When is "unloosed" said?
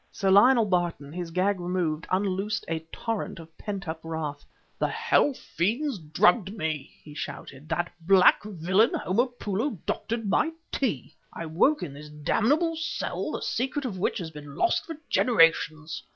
2.09-2.65